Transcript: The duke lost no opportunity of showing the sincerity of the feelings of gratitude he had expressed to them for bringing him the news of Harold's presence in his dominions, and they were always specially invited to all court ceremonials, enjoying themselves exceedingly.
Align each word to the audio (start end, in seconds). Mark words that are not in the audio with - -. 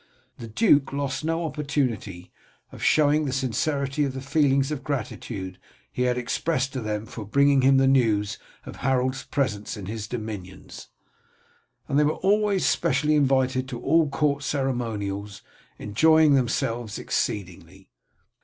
The 0.39 0.47
duke 0.47 0.91
lost 0.93 1.23
no 1.23 1.45
opportunity 1.45 2.31
of 2.71 2.81
showing 2.81 3.25
the 3.25 3.31
sincerity 3.31 4.03
of 4.03 4.13
the 4.13 4.19
feelings 4.19 4.71
of 4.71 4.83
gratitude 4.83 5.59
he 5.91 6.01
had 6.09 6.17
expressed 6.17 6.73
to 6.73 6.81
them 6.81 7.05
for 7.05 7.23
bringing 7.23 7.61
him 7.61 7.77
the 7.77 7.85
news 7.85 8.39
of 8.65 8.77
Harold's 8.77 9.23
presence 9.25 9.77
in 9.77 9.85
his 9.85 10.07
dominions, 10.07 10.87
and 11.87 11.99
they 11.99 12.03
were 12.03 12.13
always 12.15 12.65
specially 12.65 13.13
invited 13.13 13.67
to 13.69 13.79
all 13.79 14.09
court 14.09 14.41
ceremonials, 14.41 15.43
enjoying 15.77 16.33
themselves 16.33 16.97
exceedingly. 16.97 17.91